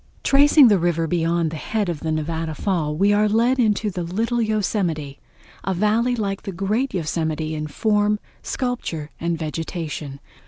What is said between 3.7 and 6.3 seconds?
the Little Yosemite, a valley